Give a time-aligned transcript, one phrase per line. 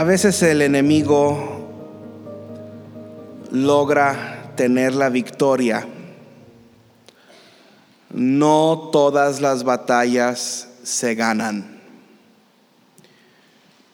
[0.00, 1.60] A veces el enemigo
[3.52, 5.86] logra tener la victoria.
[8.08, 11.82] No todas las batallas se ganan.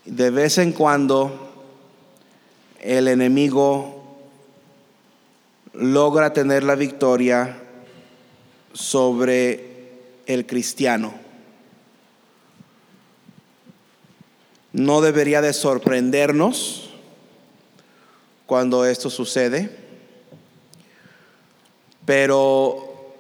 [0.05, 1.53] De vez en cuando
[2.81, 4.17] el enemigo
[5.75, 7.59] logra tener la victoria
[8.73, 9.91] sobre
[10.27, 11.26] el cristiano.
[14.77, 16.91] No debería de sorprendernos
[18.45, 19.75] cuando esto sucede,
[22.05, 23.15] pero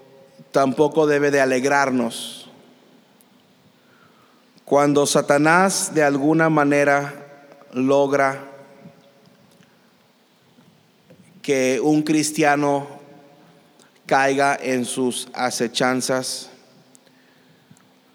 [0.52, 2.50] tampoco debe de alegrarnos.
[4.66, 7.24] Cuando Satanás de alguna manera
[7.72, 8.50] logra
[11.40, 12.86] que un cristiano
[14.04, 16.50] caiga en sus acechanzas,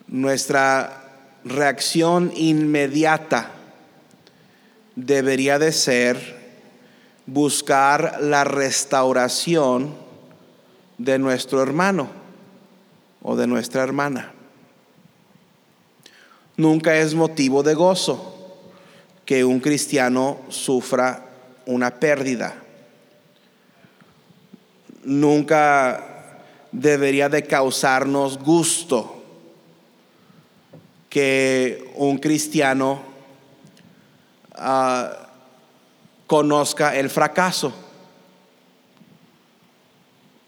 [0.06, 1.01] nuestra
[1.44, 3.52] reacción inmediata
[4.96, 6.42] debería de ser
[7.26, 9.96] buscar la restauración
[10.98, 12.10] de nuestro hermano
[13.22, 14.34] o de nuestra hermana.
[16.58, 18.60] Nunca es motivo de gozo
[19.26, 21.26] que un cristiano sufra
[21.66, 22.56] una pérdida.
[25.04, 26.38] Nunca
[26.72, 29.21] debería de causarnos gusto
[31.12, 33.02] que un cristiano
[34.56, 35.28] ah,
[36.26, 37.74] conozca el fracaso.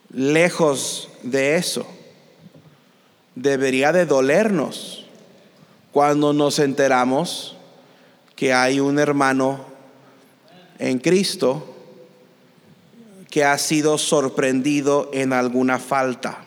[0.10, 1.86] Lejos de eso,
[3.36, 5.06] debería de dolernos
[5.92, 7.58] cuando nos enteramos
[8.38, 9.66] que hay un hermano
[10.80, 11.76] en Cristo
[13.30, 16.46] que ha sido sorprendido en alguna falta.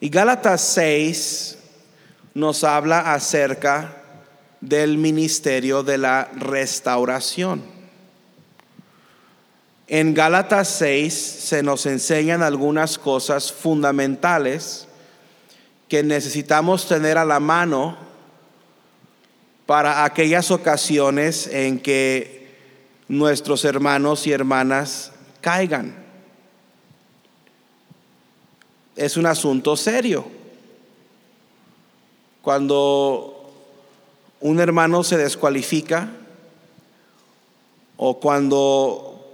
[0.00, 1.60] Y Gálatas 6
[2.34, 4.02] nos habla acerca
[4.60, 7.62] del ministerio de la restauración.
[9.86, 14.88] En Gálatas 6 se nos enseñan algunas cosas fundamentales
[15.88, 17.96] que necesitamos tener a la mano
[19.66, 22.56] para aquellas ocasiones en que
[23.08, 26.04] nuestros hermanos y hermanas caigan
[28.96, 30.43] es un asunto serio.
[32.44, 33.42] Cuando
[34.42, 36.10] un hermano se descualifica
[37.96, 39.24] o cuando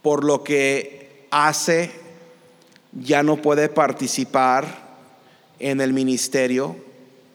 [0.00, 1.90] por lo que hace
[2.92, 4.66] ya no puede participar
[5.58, 6.76] en el ministerio,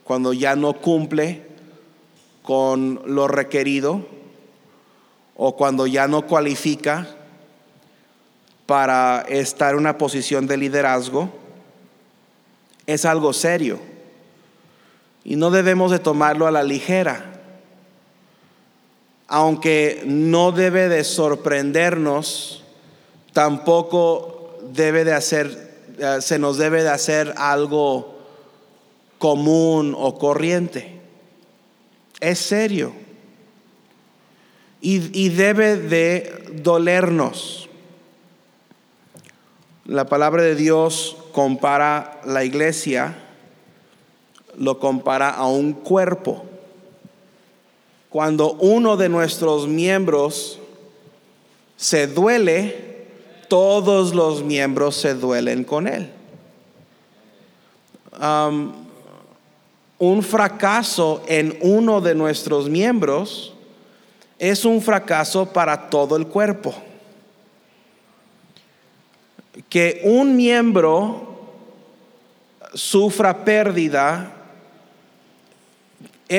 [0.06, 1.46] cuando ya no cumple
[2.42, 4.08] con lo requerido
[5.36, 7.06] o cuando ya no cualifica,
[8.66, 11.30] para estar en una posición de liderazgo
[12.88, 13.93] es algo serio
[15.26, 17.30] y no debemos de tomarlo a la ligera.
[19.28, 22.64] Aunque no debe de sorprendernos,
[23.32, 28.18] tampoco debe de hacer, eh, se nos debe de hacer algo
[29.18, 31.00] común o corriente.
[32.20, 32.94] Es serio.
[34.82, 37.70] Y, y debe de dolernos.
[39.86, 43.23] La palabra de Dios compara la iglesia,
[44.58, 46.44] lo compara a un cuerpo.
[48.10, 50.60] Cuando uno de nuestros miembros
[51.76, 53.08] se duele,
[53.48, 56.12] todos los miembros se duelen con él.
[59.98, 63.54] un fracaso en uno de nuestros miembros
[64.38, 66.74] es un fracaso para todo el cuerpo
[69.70, 71.34] que un miembro
[72.74, 74.33] sufra pérdida,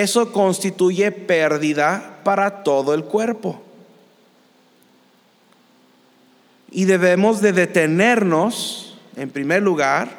[0.01, 3.61] eso constituye pérdida para todo el cuerpo.
[6.71, 10.11] Y debemos de detenernos, en primer lugar,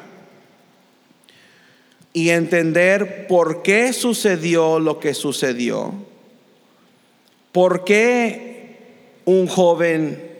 [2.12, 5.92] y entender por qué sucedió lo que sucedió,
[7.52, 8.78] por qué
[9.26, 10.36] un joven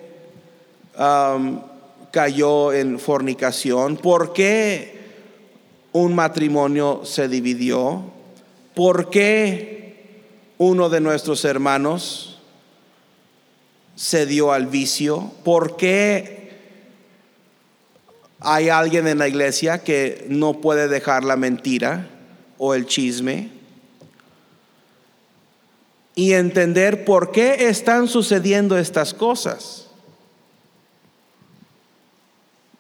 [2.11, 3.99] cayó en fornicación?
[3.99, 4.97] ¿Por qué
[5.93, 8.16] un matrimonio se dividió?
[8.77, 10.05] ¿Por qué
[10.59, 12.43] uno de nuestros hermanos
[13.95, 15.33] se dio al vicio?
[15.45, 16.51] ¿Por qué
[18.39, 22.11] hay alguien en la iglesia que no puede dejar la mentira
[22.59, 23.49] o el chisme?
[26.15, 29.87] Y entender por qué están sucediendo estas cosas.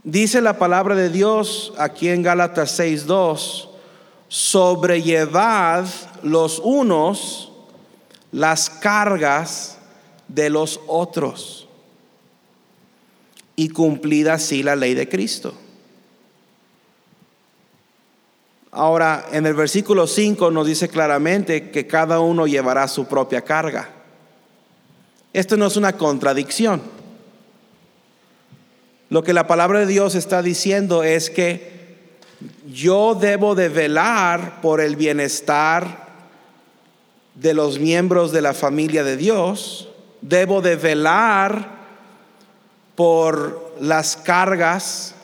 [0.04, 3.65] Dice la palabra de Dios aquí en Gálatas 6:2,
[4.28, 5.86] sobrellevad
[6.22, 7.52] los unos
[8.32, 9.78] las cargas
[10.28, 11.68] de los otros
[13.54, 15.54] y cumplida así la ley de Cristo.
[18.70, 23.88] Ahora, en el versículo 5 nos dice claramente que cada uno llevará su propia carga.
[25.32, 26.82] Esto no es una contradicción.
[29.08, 31.75] Lo que la palabra de Dios está diciendo es que
[32.66, 36.06] yo debo de velar por el bienestar
[37.34, 39.88] de los miembros de la familia de Dios,
[40.20, 41.76] debo de velar
[42.94, 45.14] por las cargas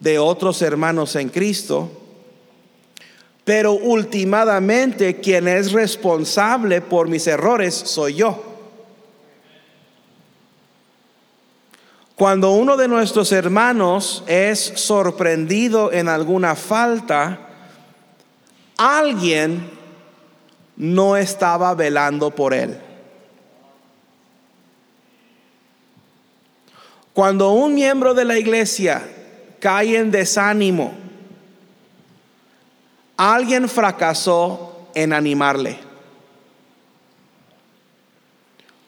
[0.00, 1.90] de otros hermanos en Cristo,
[3.44, 8.51] pero últimamente quien es responsable por mis errores soy yo.
[12.16, 17.40] Cuando uno de nuestros hermanos es sorprendido en alguna falta,
[18.76, 19.70] alguien
[20.76, 22.78] no estaba velando por él.
[27.12, 29.02] Cuando un miembro de la iglesia
[29.60, 31.02] cae en desánimo,
[33.24, 35.78] Alguien fracasó en animarle.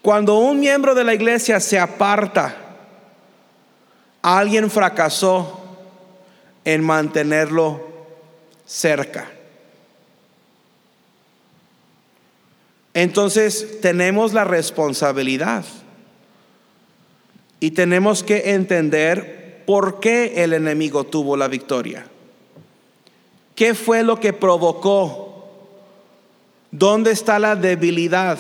[0.03, 2.57] Cuando un miembro de la iglesia se aparta,
[4.25, 5.61] alguien fracasó
[6.65, 7.83] en mantenerlo
[8.65, 9.31] cerca.
[12.95, 15.67] Entonces tenemos la responsabilidad
[17.61, 22.07] y tenemos que entender por qué el enemigo tuvo la victoria.
[23.55, 25.51] ¿Qué fue lo que provocó?
[26.71, 28.39] ¿Dónde está la debilidad?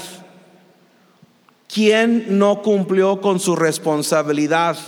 [1.68, 4.78] ¿Quién no cumplió con su responsabilidad?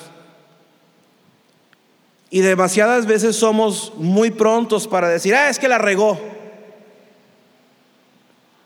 [2.36, 6.20] Y demasiadas veces somos muy prontos para decir, ah, es que la regó.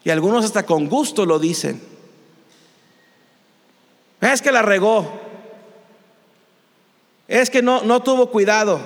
[0.02, 1.80] Y algunos hasta con gusto lo dicen.
[4.20, 5.20] Ah, es que la regó.
[7.28, 8.80] Es que no, no tuvo cuidado.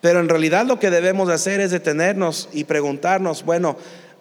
[0.00, 3.76] Pero en realidad lo que debemos hacer es detenernos y preguntarnos, bueno,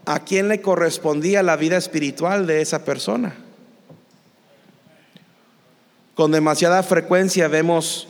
[0.05, 3.37] ¿a quién le correspondía la vida espiritual de esa persona?
[6.19, 8.05] Con demasiada frecuencia vemos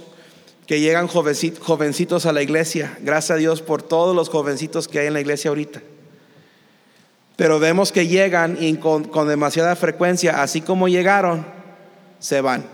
[0.66, 2.98] que llegan jovencitos a la iglesia.
[3.02, 5.84] Gracias a Dios por todos los jovencitos que hay en la iglesia ahorita.
[7.36, 11.46] Pero vemos que llegan y con, demasiada frecuencia, así como llegaron,
[12.18, 12.66] se van.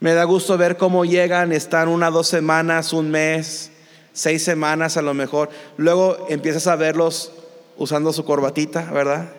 [0.00, 3.70] Me da gusto ver cómo llegan, están una, dos semanas, un mes,
[4.12, 5.48] seis semanas a lo mejor.
[5.76, 7.30] Luego empiezas a verlos
[7.76, 9.30] usando su corbatita, ¿verdad?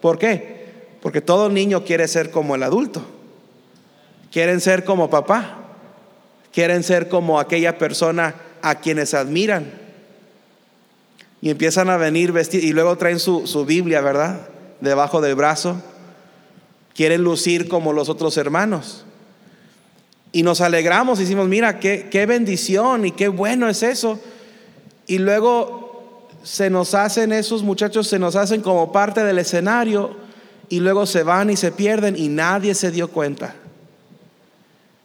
[0.00, 0.94] ¿Por qué?
[1.02, 3.13] Porque todo niño quiere ser como el adulto.
[4.34, 5.58] Quieren ser como papá.
[6.52, 9.70] Quieren ser como aquella persona a quienes admiran.
[11.40, 14.48] Y empiezan a venir vestidos y luego traen su, su Biblia, ¿verdad?
[14.80, 15.80] Debajo del brazo.
[16.96, 19.04] Quieren lucir como los otros hermanos.
[20.32, 24.18] Y nos alegramos y decimos, mira, qué, qué bendición y qué bueno es eso.
[25.06, 30.16] Y luego se nos hacen esos muchachos, se nos hacen como parte del escenario
[30.68, 33.54] y luego se van y se pierden y nadie se dio cuenta.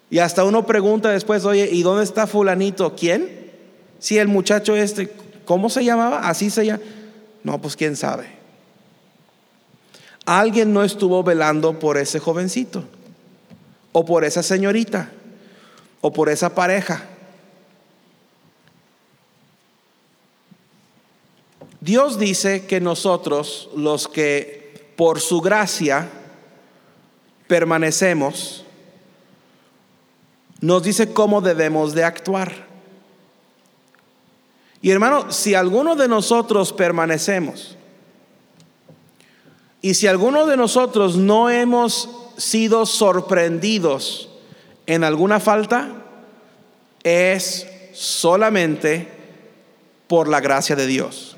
[0.09, 2.95] Y hasta uno pregunta después, oye, ¿y dónde está fulanito?
[2.95, 3.51] ¿Quién?
[3.99, 5.11] Si el muchacho este,
[5.45, 6.27] ¿cómo se llamaba?
[6.27, 6.83] Así se llama.
[7.43, 8.27] No, pues quién sabe.
[10.25, 12.83] Alguien no estuvo velando por ese jovencito
[13.91, 15.11] o por esa señorita
[16.01, 17.03] o por esa pareja.
[21.81, 26.09] Dios dice que nosotros, los que por su gracia
[27.47, 28.65] permanecemos,
[30.61, 32.67] nos dice cómo debemos de actuar.
[34.81, 37.77] Y hermano, si alguno de nosotros permanecemos,
[39.81, 44.29] y si alguno de nosotros no hemos sido sorprendidos
[44.85, 45.89] en alguna falta
[47.03, 49.07] es solamente
[50.07, 51.37] por la gracia de Dios.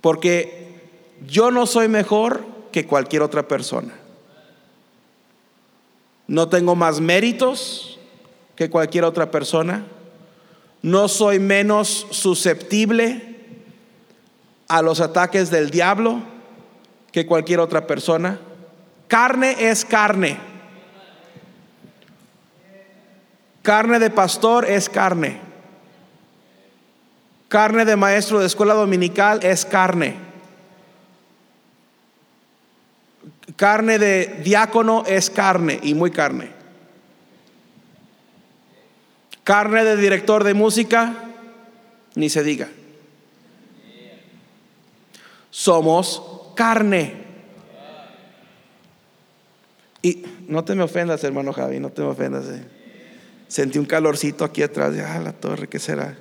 [0.00, 0.80] Porque
[1.26, 3.94] yo no soy mejor que cualquier otra persona.
[6.26, 7.98] No tengo más méritos
[8.56, 9.84] que cualquier otra persona.
[10.82, 13.36] No soy menos susceptible
[14.68, 16.20] a los ataques del diablo
[17.12, 18.38] que cualquier otra persona.
[19.06, 20.38] Carne es carne.
[23.62, 25.40] Carne de pastor es carne.
[27.48, 30.31] Carne de maestro de escuela dominical es carne.
[33.56, 36.50] Carne de diácono es carne y muy carne.
[39.44, 41.14] Carne de director de música,
[42.14, 42.68] ni se diga.
[45.52, 46.22] somos
[46.56, 47.22] carne.
[50.00, 52.46] Y no te me ofendas, hermano Javi, no te me ofendas.
[52.48, 52.64] eh.
[53.46, 54.94] Sentí un calorcito aquí atrás.
[54.98, 56.16] Ah, la torre, ¿qué será?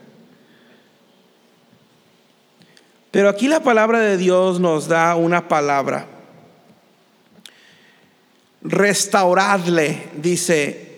[3.10, 6.06] Pero aquí la palabra de Dios nos da una palabra.
[8.64, 10.92] Restauradle, dice,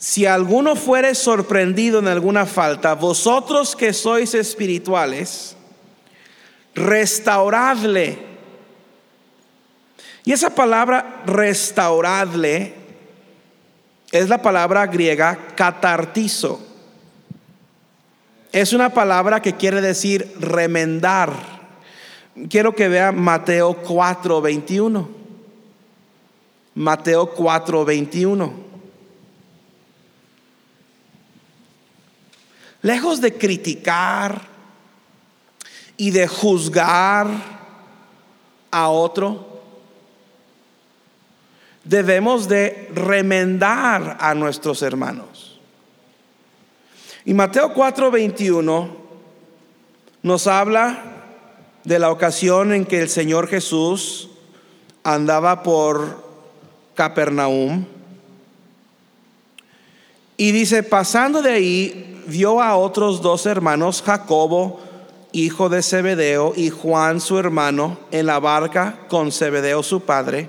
[0.00, 5.56] si alguno fuere sorprendido en alguna falta, vosotros que sois espirituales,
[6.74, 8.18] restauradle.
[10.24, 12.74] Y esa palabra restauradle
[14.10, 16.60] es la palabra griega catartizo.
[18.52, 21.32] Es una palabra que quiere decir remendar.
[22.48, 25.19] Quiero que vea Mateo 4, 21.
[26.74, 28.52] Mateo 4, 21.
[32.82, 34.40] Lejos de criticar
[35.96, 37.28] y de juzgar
[38.70, 39.62] a otro,
[41.84, 45.60] debemos de remendar a nuestros hermanos.
[47.24, 48.96] Y Mateo 4:21
[50.22, 51.04] nos habla
[51.84, 54.30] de la ocasión en que el Señor Jesús
[55.02, 56.29] andaba por
[56.94, 57.84] Capernaum.
[60.36, 64.80] Y dice, pasando de ahí, vio a otros dos hermanos, Jacobo,
[65.32, 70.48] hijo de Zebedeo, y Juan, su hermano, en la barca con Zebedeo, su padre.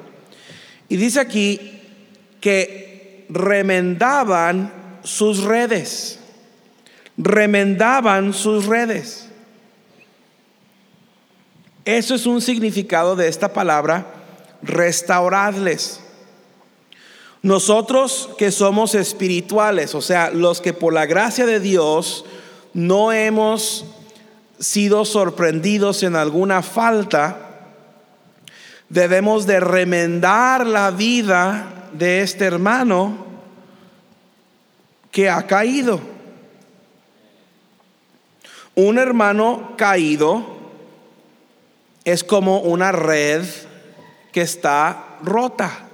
[0.90, 1.80] Y dice aquí
[2.40, 6.22] que remendaban sus redes
[7.18, 9.28] remendaban sus redes.
[11.86, 14.06] Eso es un significado de esta palabra,
[14.62, 16.01] restauradles.
[17.42, 22.24] Nosotros que somos espirituales, o sea, los que por la gracia de Dios
[22.74, 23.86] no hemos
[24.60, 27.50] sido sorprendidos en alguna falta,
[28.90, 33.26] debemos de remendar la vida de este hermano
[35.12, 36.00] que ha caído.
[38.76, 40.46] Un hermano caído
[42.04, 43.46] es como una red
[44.32, 45.88] que está rota.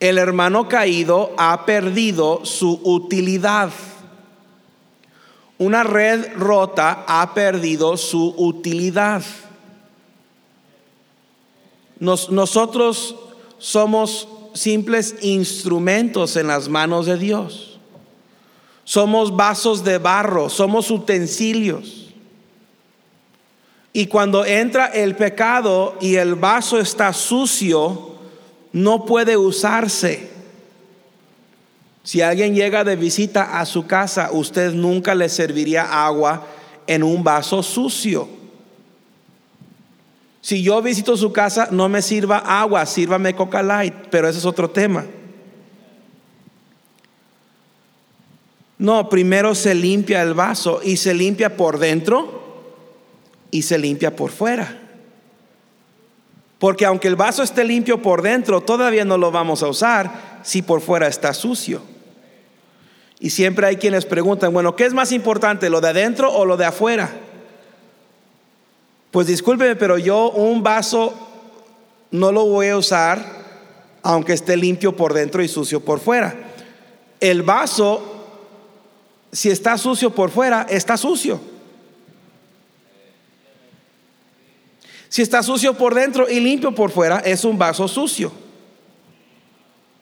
[0.00, 3.70] El hermano caído ha perdido su utilidad.
[5.58, 9.22] Una red rota ha perdido su utilidad.
[11.98, 13.16] Nos- nosotros
[13.58, 17.80] somos simples instrumentos en las manos de Dios.
[18.84, 22.06] Somos vasos de barro, somos utensilios.
[23.92, 28.07] Y cuando entra el pecado y el vaso está sucio,
[28.72, 30.28] no puede usarse.
[32.02, 36.46] Si alguien llega de visita a su casa, usted nunca le serviría agua
[36.86, 38.28] en un vaso sucio.
[40.40, 44.46] Si yo visito su casa, no me sirva agua, sírvame Coca Light, pero ese es
[44.46, 45.04] otro tema.
[48.78, 52.38] No, primero se limpia el vaso y se limpia por dentro
[53.50, 54.87] y se limpia por fuera.
[56.58, 60.62] Porque aunque el vaso esté limpio por dentro, todavía no lo vamos a usar si
[60.62, 61.82] por fuera está sucio.
[63.20, 66.56] Y siempre hay quienes preguntan, bueno, ¿qué es más importante, lo de adentro o lo
[66.56, 67.10] de afuera?
[69.10, 71.14] Pues discúlpeme, pero yo un vaso
[72.10, 73.38] no lo voy a usar
[74.02, 76.34] aunque esté limpio por dentro y sucio por fuera.
[77.20, 78.00] El vaso,
[79.32, 81.40] si está sucio por fuera, está sucio.
[85.08, 88.30] Si está sucio por dentro y limpio por fuera, es un vaso sucio.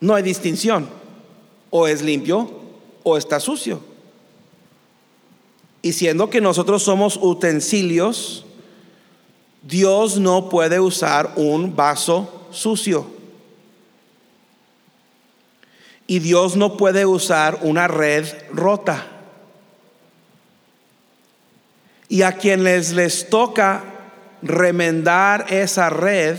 [0.01, 0.89] No hay distinción.
[1.71, 2.51] O es limpio
[3.03, 3.81] o está sucio.
[5.83, 8.45] Y siendo que nosotros somos utensilios,
[9.63, 13.07] Dios no puede usar un vaso sucio.
[16.09, 19.07] Y Dios no puede usar una red rota.
[22.09, 23.96] Y a quienes les toca
[24.47, 26.39] remendar esa red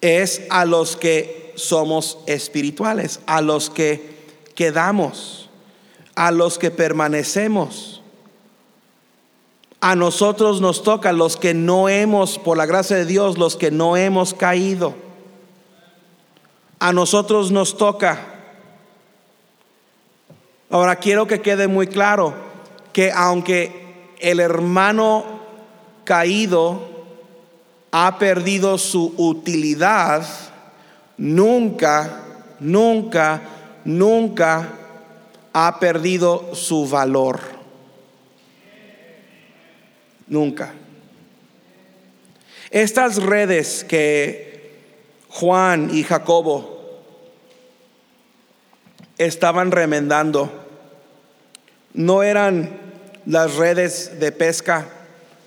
[0.00, 4.16] es a los que somos espirituales, a los que
[4.54, 5.50] quedamos,
[6.14, 8.02] a los que permanecemos.
[9.80, 13.70] A nosotros nos toca los que no hemos, por la gracia de Dios, los que
[13.70, 14.94] no hemos caído.
[16.80, 18.20] A nosotros nos toca.
[20.70, 22.34] Ahora quiero que quede muy claro
[22.92, 25.37] que aunque el hermano
[26.08, 26.88] caído
[27.92, 30.26] ha perdido su utilidad,
[31.18, 32.22] nunca,
[32.60, 33.42] nunca,
[33.84, 34.70] nunca
[35.52, 37.40] ha perdido su valor.
[40.28, 40.72] nunca.
[42.70, 44.76] Estas redes que
[45.28, 47.02] Juan y Jacobo
[49.18, 50.50] estaban remendando
[51.92, 52.78] no eran
[53.26, 54.97] las redes de pesca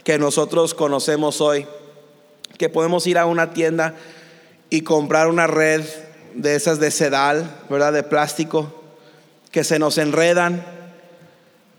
[0.03, 1.65] que nosotros conocemos hoy,
[2.57, 3.95] que podemos ir a una tienda
[4.69, 5.83] y comprar una red
[6.35, 7.93] de esas de sedal, ¿verdad?
[7.93, 8.71] De plástico,
[9.51, 10.65] que se nos enredan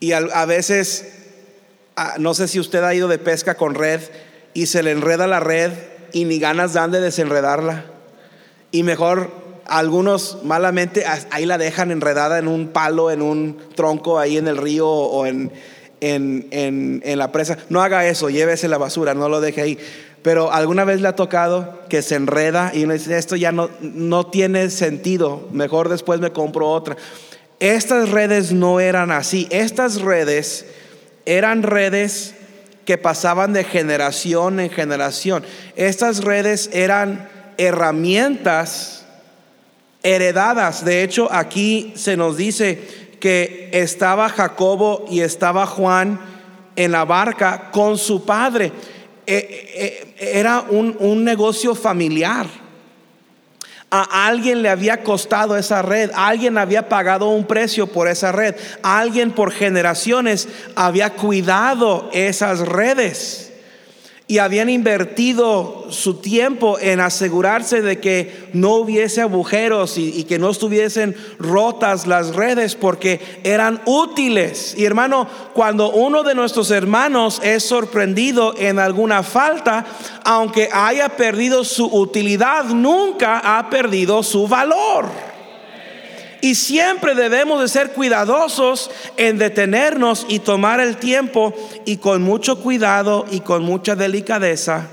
[0.03, 1.13] y a, veces,
[1.95, 4.01] ah, no sé si usted ha ido de pesca con red
[4.53, 5.71] y se le enreda la red
[6.13, 7.85] y ni ganas dan de desenredarla.
[8.73, 9.31] Y mejor
[9.65, 14.57] algunos malamente ahí la dejan enredada en un palo, en un tronco ahí en el
[14.57, 15.53] río o en,
[16.03, 17.59] en, la presa.
[17.69, 19.79] No haga eso, llévese la basura, no lo deje ahí.
[20.23, 23.71] Pero alguna vez le ha tocado que se enreda y uno dice, esto ya no,
[23.81, 26.97] no tiene sentido, mejor después me compro otra.
[27.59, 30.67] Estas redes no eran así, estas redes
[31.27, 32.35] eran redes
[32.85, 35.45] que pasaban de generación en generación.
[35.77, 37.29] Estas redes eran
[37.59, 39.05] herramientas
[40.03, 40.85] heredadas.
[40.85, 46.19] De hecho, aquí se nos dice que estaba Jacobo y estaba Juan
[46.75, 48.73] en la barca con su padre.
[49.25, 52.47] Eh, eh, era un, un negocio familiar.
[53.93, 58.57] A alguien le había costado esa red, alguien había pagado un precio por esa red,
[58.83, 63.42] alguien por generaciones había cuidado esas redes
[64.29, 70.51] y habían invertido su tiempo en asegurarse de que no hubiese agujeros y, que no
[70.51, 74.75] estuviesen rotas las redes porque eran útiles.
[74.77, 79.85] Y hermano, cuando uno de nuestros hermanos es sorprendido en alguna falta,
[80.25, 85.32] aunque haya perdido su utilidad, nunca ha perdido su valor.
[86.43, 91.55] Y siempre debemos de ser cuidadosos en detenernos y tomar el tiempo
[91.87, 94.89] y con mucho cuidado y con mucha delicadeza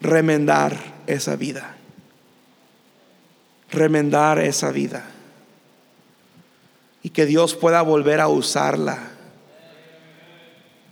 [0.00, 0.76] remendar
[1.08, 1.76] esa vida.
[3.72, 5.04] Remendar esa vida.
[7.02, 9.10] Y que Dios pueda volver a usarla.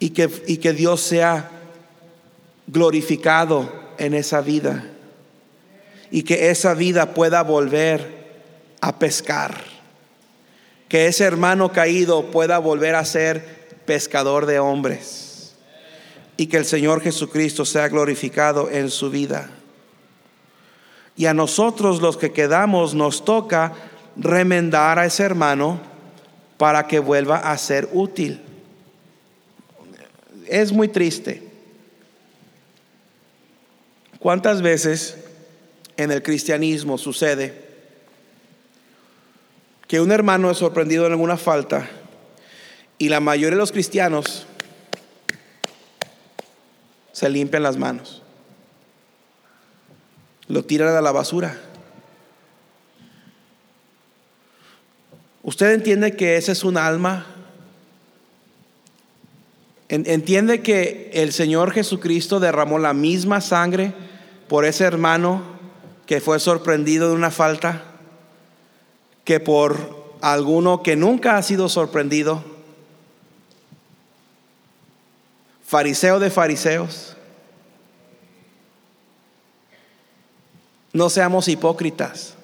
[0.01, 1.49] Y que, y que Dios sea
[2.67, 4.87] glorificado en esa vida.
[6.11, 8.18] Y que esa vida pueda volver
[8.81, 9.63] a pescar.
[10.89, 15.55] Que ese hermano caído pueda volver a ser pescador de hombres.
[16.37, 19.51] Y que el Señor Jesucristo sea glorificado en su vida.
[21.17, 23.75] Y a nosotros los que quedamos nos toca
[24.17, 25.81] remendar a ese hermano
[26.57, 28.41] para que vuelva a ser útil.
[30.47, 31.43] Es muy triste.
[34.19, 35.17] ¿Cuántas veces
[35.97, 37.68] en el cristianismo sucede
[39.89, 41.89] que un hermano es sorprendido en alguna falta
[42.99, 44.47] y la mayoría de los cristianos
[47.13, 48.23] se limpian las manos,
[50.47, 51.59] lo tiran a la basura.
[55.43, 57.27] ¿Usted entiende que ese es un alma?
[59.89, 63.95] ¿Entiende que el Señor Jesucristo derramó la misma sangre
[64.49, 65.43] por ese hermano
[66.05, 67.88] que fue sorprendido de una falta?
[69.29, 72.43] Que por alguno que nunca ha sido sorprendido,
[75.63, 77.15] fariseo de fariseos.
[80.95, 82.37] No seamos hipócritas.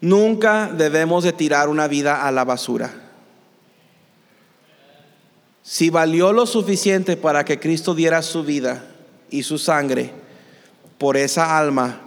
[0.00, 2.94] Nunca debemos de tirar una vida a la basura.
[5.64, 8.84] Si valió lo suficiente para que Cristo diera su vida
[9.28, 10.27] y su sangre,
[10.98, 12.00] por esa alma,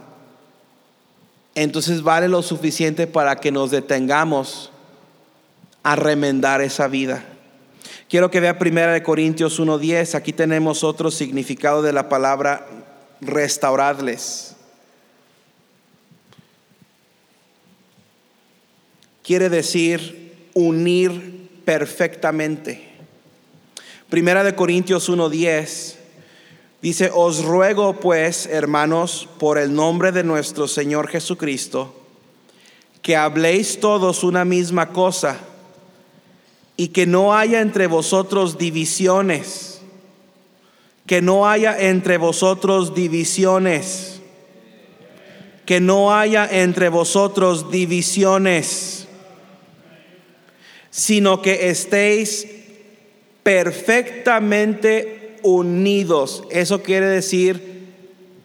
[1.54, 4.70] entonces vale lo suficiente para que nos detengamos
[5.82, 7.24] a remendar esa vida.
[8.08, 12.66] Quiero que vea primera de Corintios 1:10, aquí tenemos otro significado de la palabra
[13.20, 14.56] restaurarles.
[19.22, 22.88] Quiere decir unir perfectamente.
[24.10, 26.01] Primera de Corintios 1:10
[26.82, 31.94] Dice, os ruego pues, hermanos, por el nombre de nuestro Señor Jesucristo,
[33.02, 35.38] que habléis todos una misma cosa
[36.76, 39.80] y que no haya entre vosotros divisiones,
[41.06, 44.20] que no haya entre vosotros divisiones,
[45.64, 49.06] que no haya entre vosotros divisiones,
[50.90, 52.44] sino que estéis
[53.44, 56.44] perfectamente unidos.
[56.50, 57.72] Eso quiere decir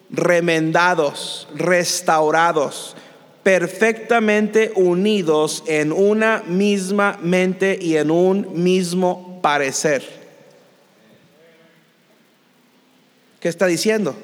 [0.09, 2.95] remendados, restaurados,
[3.43, 10.17] perfectamente unidos en una misma mente y en un mismo parecer.
[13.39, 14.15] ¿Qué está diciendo?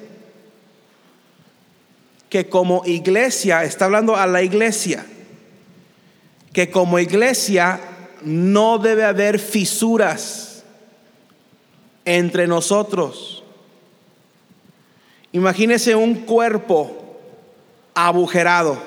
[2.30, 5.06] Que como iglesia, está hablando a la iglesia,
[6.52, 7.80] que como iglesia
[8.24, 10.43] no debe haber fisuras
[12.06, 13.44] entre nosotros.
[15.32, 17.18] Imagínese un cuerpo
[17.94, 18.78] agujerado.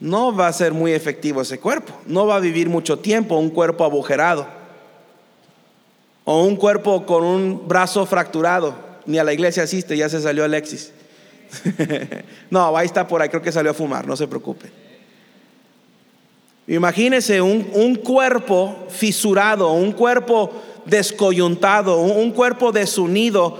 [0.00, 1.92] No va a ser muy efectivo ese cuerpo.
[2.06, 4.46] No va a vivir mucho tiempo un cuerpo agujerado.
[6.24, 8.74] O un cuerpo con un brazo fracturado.
[9.06, 10.92] Ni a la iglesia asiste, ya se salió Alexis.
[12.50, 14.70] no, ahí está por ahí, creo que salió a fumar, no se preocupe.
[16.66, 20.52] Imagínese un, cuerpo fisurado, un cuerpo
[20.88, 23.58] descoyuntado, un, cuerpo desunido,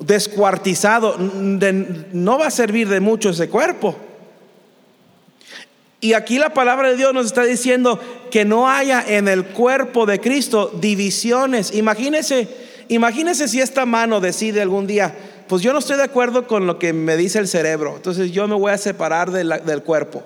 [0.00, 1.16] descuartizado.
[1.18, 3.96] no va a servir de mucho ese cuerpo.
[6.00, 7.98] Y aquí la palabra de Dios nos está diciendo
[8.30, 11.74] que no haya en el cuerpo de Cristo divisiones.
[11.74, 12.46] Imagínese,
[12.88, 15.14] imagínese si esta mano decide algún día,
[15.48, 18.46] pues yo no estoy de acuerdo con lo que me dice el cerebro, entonces yo
[18.46, 20.22] me voy a separar del cuerpo.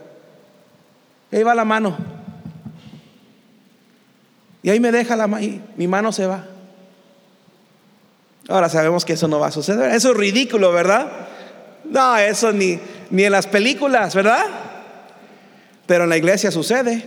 [1.31, 2.18] ahí va la mano.
[4.63, 6.45] Y ahí me deja la mano, mi mano se va.
[8.49, 9.93] Ahora sabemos que eso no va a suceder.
[9.93, 11.11] Eso es ridículo, ¿verdad?
[11.85, 12.79] No, eso ni,
[13.11, 14.45] ni en las películas, ¿verdad?
[15.87, 17.07] Pero en la iglesia sucede.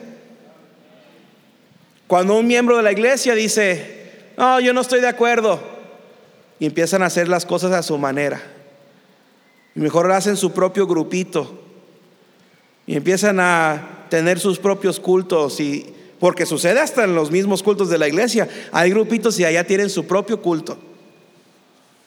[2.08, 5.60] Cuando un miembro de la iglesia dice, no, yo no estoy de acuerdo,
[6.60, 8.40] y empiezan a hacer las cosas a su manera.
[9.74, 11.60] Y mejor hacen su propio grupito.
[12.86, 17.90] Y empiezan a tener sus propios cultos y porque sucede hasta en los mismos cultos
[17.90, 18.48] de la iglesia.
[18.72, 20.78] Hay grupitos y allá tienen su propio culto.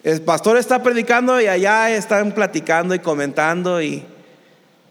[0.05, 4.05] El pastor está predicando y allá están platicando y comentando y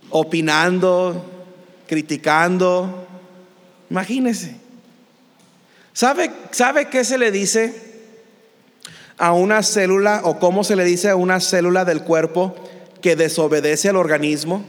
[0.09, 1.25] opinando,
[1.87, 3.07] criticando.
[3.89, 4.57] Imagínese.
[5.93, 7.73] ¿Sabe, ¿Sabe qué se le dice
[9.17, 12.55] a una célula o cómo se le dice a una célula del cuerpo
[13.01, 14.65] que desobedece al organismo?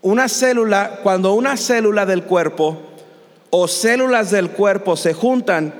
[0.00, 2.88] Una célula, cuando una célula del cuerpo
[3.50, 5.74] o células del cuerpo se juntan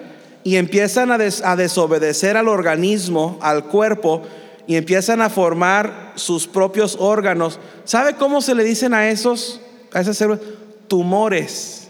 [0.44, 4.22] y empiezan a, desobedecer al organismo, al cuerpo,
[4.66, 7.58] y empiezan a formar sus propios órganos.
[7.84, 9.60] ¿Sabe cómo se le dicen a esos,
[9.92, 10.40] a esas células?
[10.86, 11.88] Tumores.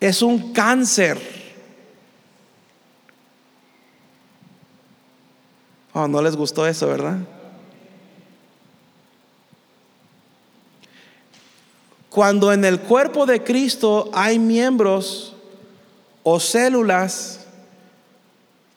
[0.00, 1.18] Es un cáncer.
[5.92, 7.18] Oh, no les gustó eso, ¿verdad?
[12.10, 15.36] Cuando en el cuerpo de Cristo hay miembros
[16.24, 17.46] o células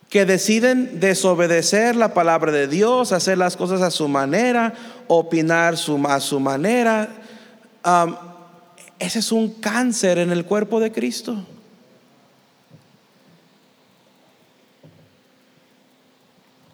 [0.07, 4.75] que deciden desobedecer la palabra de Dios, hacer las cosas a su manera,
[5.07, 7.09] opinar a su manera,
[8.99, 11.43] ese es un cáncer en el cuerpo de Cristo.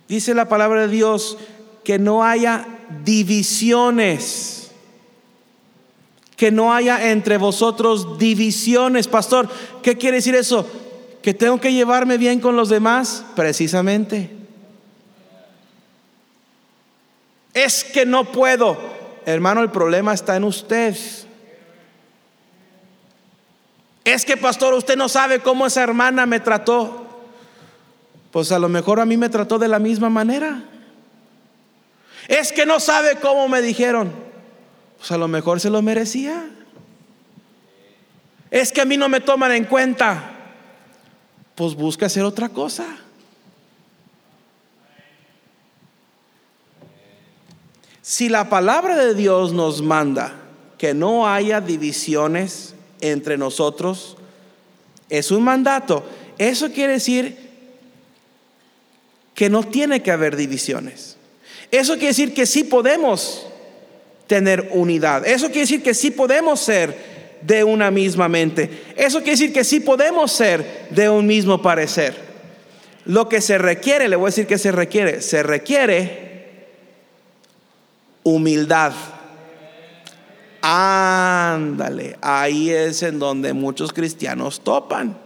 [0.09, 1.37] Dice la palabra de Dios
[1.85, 2.67] que no haya
[3.05, 4.58] divisiones
[6.39, 9.09] que no haya entre vosotros divisiones.
[9.09, 9.49] Pastor,
[9.83, 10.65] ¿qué quiere decir eso?
[11.21, 13.25] ¿Que tengo que llevarme bien con los demás?
[13.35, 14.31] Precisamente.
[17.53, 18.77] Es que no puedo.
[19.25, 20.95] Hermano, el problema está en usted.
[24.05, 27.05] Es que, pastor, usted no sabe cómo esa hermana me trató.
[28.31, 30.63] Pues a lo mejor a mí me trató de la misma manera.
[32.29, 34.28] Es que no sabe cómo me dijeron
[34.99, 36.49] pues a lo mejor se lo merecía.
[38.51, 40.35] Es que a mí no me toman en cuenta.
[41.55, 42.85] Pues busca hacer otra cosa.
[48.01, 50.33] Si la palabra de Dios nos manda
[50.77, 54.17] que no haya divisiones entre nosotros,
[55.09, 56.03] es un mandato.
[56.37, 57.37] Eso quiere decir
[59.33, 61.17] que no tiene que haber divisiones.
[61.71, 63.45] Eso quiere decir que sí podemos
[64.29, 65.25] tener unidad.
[65.27, 66.95] Eso quiere decir que sí podemos ser
[67.41, 68.69] de una misma mente.
[68.95, 72.15] Eso quiere decir que sí podemos ser de un mismo parecer.
[73.05, 76.67] Lo que se requiere, le voy a decir que se requiere, se requiere
[78.21, 78.93] humildad.
[80.61, 85.17] Ándale, ahí es en donde muchos cristianos topan.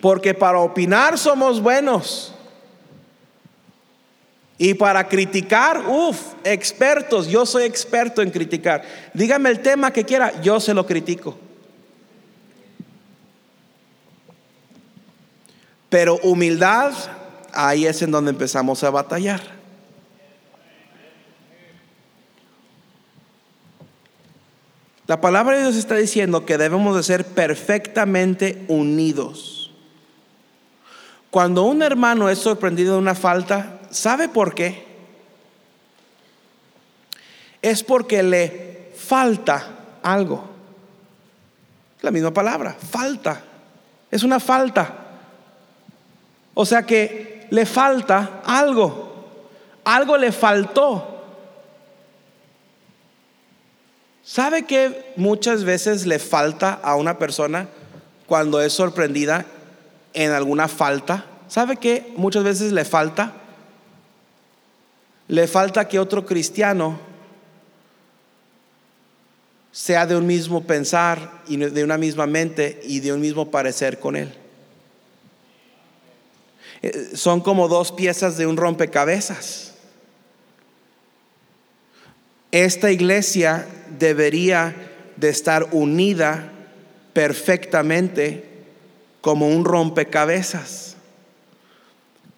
[0.00, 2.35] Porque para opinar somos buenos.
[4.58, 8.82] Y para criticar, uff, expertos, yo soy experto en criticar.
[9.12, 11.36] Dígame el tema que quiera, yo se lo critico.
[15.90, 16.92] Pero humildad,
[17.52, 19.56] ahí es en donde empezamos a batallar.
[25.06, 29.70] La palabra de Dios está diciendo que debemos de ser perfectamente unidos.
[31.30, 34.84] Cuando un hermano es sorprendido de una falta, ¿sabe por qué?
[37.62, 39.66] Es porque le falta
[40.02, 40.44] algo.
[42.02, 43.42] La misma palabra, falta.
[44.10, 44.94] Es una falta.
[46.54, 49.26] O sea que le falta algo.
[49.84, 51.16] Algo le faltó.
[54.22, 57.68] ¿Sabe que muchas veces le falta a una persona
[58.26, 59.46] cuando es sorprendida
[60.14, 61.24] en alguna falta?
[61.48, 63.32] ¿Sabe que muchas veces le falta?
[65.28, 66.98] Le falta que otro cristiano
[69.72, 73.98] sea de un mismo pensar y de una misma mente y de un mismo parecer
[73.98, 74.32] con él.
[76.82, 79.74] Eh, son como dos piezas de un rompecabezas.
[82.52, 83.66] Esta iglesia
[83.98, 84.74] debería
[85.16, 86.52] de estar unida
[87.12, 88.44] perfectamente
[89.20, 90.95] como un rompecabezas.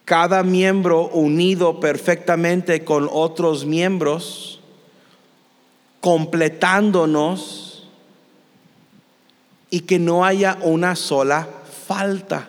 [0.08, 4.60] Cada miembro unido perfectamente con otros miembros,
[6.00, 7.86] completándonos
[9.68, 11.46] y que no haya una sola
[11.86, 12.48] falta.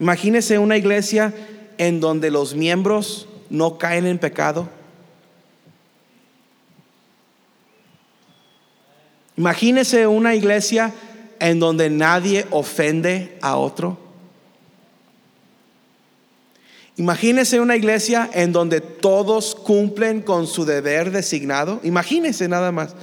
[0.00, 1.32] Imagínese una iglesia
[1.78, 4.68] en donde los miembros no caen en pecado
[9.36, 10.92] Imagínese una iglesia
[11.40, 13.98] en donde nadie ofende a otro.
[16.98, 21.78] Imagínese una iglesia en donde todos cumplen con su deber designado.
[21.82, 22.94] Imagínese nada más.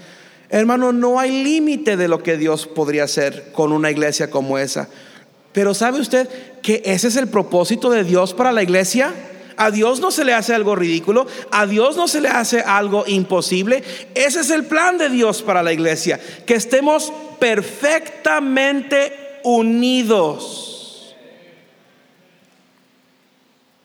[0.49, 4.89] Hermano, no hay límite de lo que Dios podría hacer con una iglesia como esa.
[5.51, 6.27] Pero ¿sabe usted
[6.63, 9.13] que ese es el propósito de Dios para la iglesia?
[9.57, 13.03] A Dios no se le hace algo ridículo, a Dios no se le hace algo
[13.05, 13.83] imposible.
[14.15, 20.72] Ese es el plan de Dios para la iglesia, que estemos perfectamente unidos.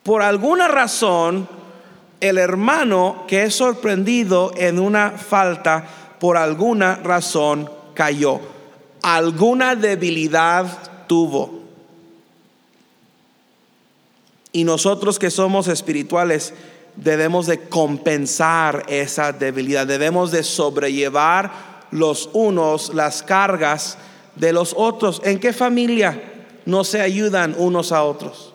[0.08, 1.46] Por alguna razón,
[2.18, 5.86] el hermano que es sorprendido en una falta,
[6.18, 8.40] por alguna razón cayó.
[9.02, 10.66] Alguna debilidad
[11.06, 11.60] tuvo.
[14.50, 16.54] Y nosotros que somos espirituales
[16.96, 21.52] debemos de compensar esa debilidad, debemos de sobrellevar
[21.90, 23.98] los unos las cargas
[24.36, 25.20] de los otros.
[25.22, 28.54] ¿En qué familia no se ayudan unos a otros?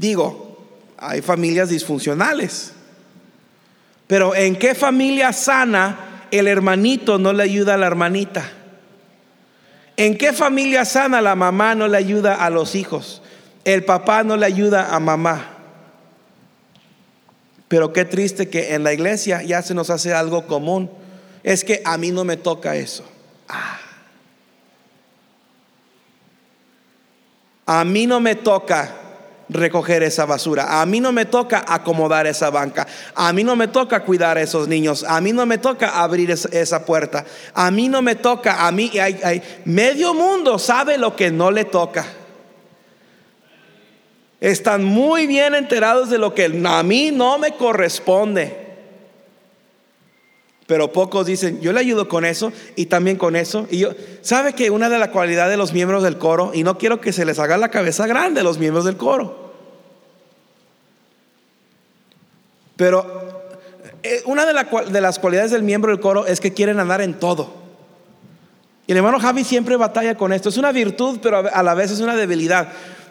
[0.00, 0.56] Digo,
[0.96, 2.72] hay familias disfuncionales,
[4.06, 8.50] pero ¿en qué familia sana el hermanito no le ayuda a la hermanita?
[9.98, 13.20] ¿En qué familia sana la mamá no le ayuda a los hijos?
[13.62, 15.58] El papá no le ayuda a mamá.
[17.68, 20.90] Pero qué triste que en la iglesia ya se nos hace algo común.
[21.42, 23.04] Es que a mí no me toca eso.
[23.50, 23.78] Ah.
[27.66, 28.99] A mí no me toca
[29.50, 30.80] recoger esa basura.
[30.80, 32.86] A mí no me toca acomodar esa banca.
[33.14, 35.04] A mí no me toca cuidar a esos niños.
[35.06, 37.24] A mí no me toca abrir esa puerta.
[37.54, 38.66] A mí no me toca.
[38.66, 42.06] A mí hay, medio mundo sabe lo que no le toca.
[44.40, 48.68] Están muy bien enterados de lo que a mí no me corresponde.
[50.70, 53.66] Pero pocos dicen, yo le ayudo con eso y también con eso.
[53.72, 56.78] Y yo, ¿sabe que una de las cualidades de los miembros del coro, y no
[56.78, 59.39] quiero que se les haga la cabeza grande a los miembros del coro,
[62.80, 63.04] pero
[64.02, 64.54] eh, una de,
[64.90, 67.52] de las cualidades del miembro del coro es que quieren andar en todo.
[68.86, 70.48] Y el hermano Javi siempre batalla con esto.
[70.48, 72.68] Es una virtud, pero a la vez es una debilidad.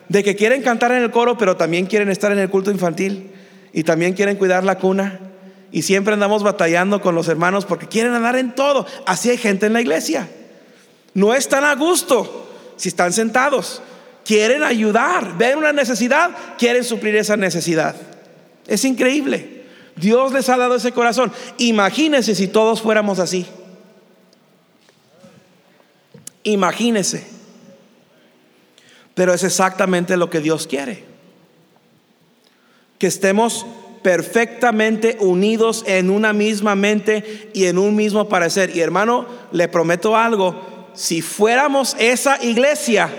[0.08, 3.30] De que quieren cantar en el coro, pero también quieren estar en el culto infantil.
[3.72, 5.20] Y también quieren cuidar la cuna
[5.72, 8.88] y siempre andamos batallando con los hermanos porque quieren andar en todo.
[9.06, 10.28] Así hay gente en la iglesia.
[11.14, 13.84] No están a gusto si están sentados.
[14.26, 17.96] Quieren ayudar, ven una necesidad, quieren suplir esa necesidad.
[18.70, 19.59] Es increíble.
[20.00, 21.32] Dios les ha dado ese corazón.
[21.58, 23.46] Imagínense si todos fuéramos así.
[26.44, 27.28] Imagínense.
[29.14, 31.04] Pero es exactamente lo que Dios quiere.
[32.98, 33.66] Que estemos
[34.02, 38.76] perfectamente unidos en una misma mente y en un mismo parecer.
[38.76, 43.10] Y hermano, le prometo algo, si fuéramos esa iglesia,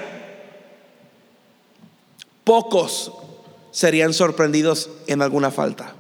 [2.45, 3.13] pocos
[3.71, 5.95] serían sorprendidos en alguna falta.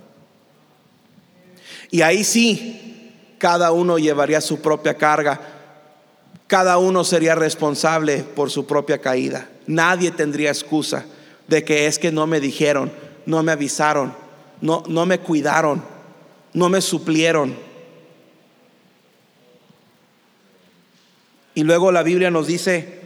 [1.90, 5.40] Y ahí sí, cada uno llevaría su propia carga,
[6.46, 9.48] cada uno sería responsable por su propia caída.
[9.66, 11.04] Nadie tendría excusa
[11.46, 12.92] de que es que no me dijeron,
[13.26, 14.14] no me avisaron,
[14.60, 15.82] no, no me cuidaron.
[16.52, 17.56] no me suplieron.
[21.54, 23.00] Y luego la Biblia nos dice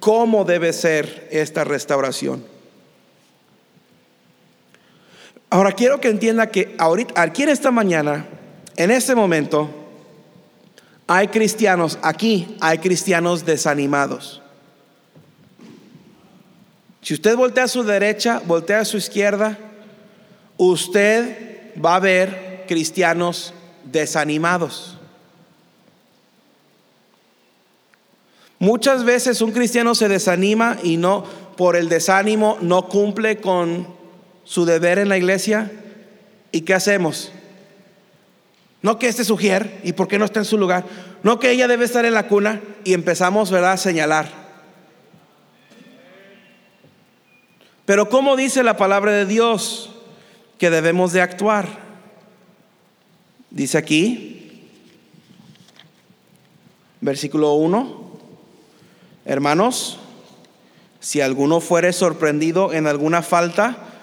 [0.00, 2.44] cómo debe ser esta restauración.
[5.48, 8.26] Ahora quiero que entienda que ahorita, aquí en esta mañana,
[8.76, 9.70] en este momento,
[11.06, 14.42] hay cristianos, aquí hay cristianos desanimados.
[17.00, 19.56] Si usted voltea a su derecha, voltea a su izquierda,
[20.56, 23.54] usted va a ver cristianos
[23.84, 24.98] desanimados.
[28.58, 31.22] Muchas veces un cristiano se desanima y no,
[31.56, 33.95] por el desánimo, no cumple con
[34.46, 35.70] su deber en la iglesia.
[36.52, 37.32] ¿Y qué hacemos?
[38.80, 40.84] No que este sugiere y por qué no está en su lugar.
[41.22, 44.46] No que ella debe estar en la cuna y empezamos, ¿verdad?, a señalar.
[47.84, 49.90] Pero ¿cómo dice la palabra de Dios
[50.58, 51.66] que debemos de actuar?
[53.50, 54.70] Dice aquí,
[57.00, 58.18] versículo 1,
[59.24, 59.98] hermanos,
[61.00, 63.95] si alguno fuere sorprendido en alguna falta,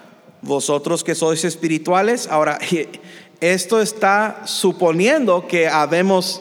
[0.44, 2.58] vosotros que sois espirituales, ahora
[3.40, 6.40] esto está suponiendo que habemos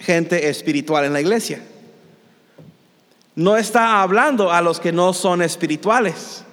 [0.00, 1.62] gente espiritual en la iglesia.
[3.34, 6.44] No está hablando a los que no son espirituales.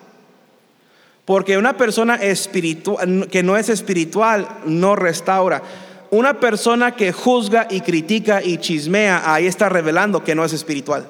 [1.25, 5.61] Porque una persona espiritual, que no es espiritual no restaura.
[6.09, 11.07] Una persona que juzga y critica y chismea, ahí está revelando que no es espiritual.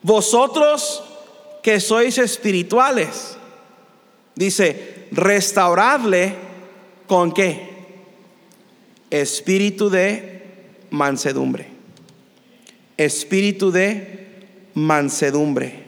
[0.00, 1.04] Vosotros
[1.62, 3.38] que sois espirituales,
[4.34, 6.34] dice, restauradle
[7.06, 7.70] con qué?
[9.10, 10.42] Espíritu de
[10.90, 11.68] mansedumbre.
[12.96, 14.22] Espíritu de
[14.74, 15.84] mansedumbre.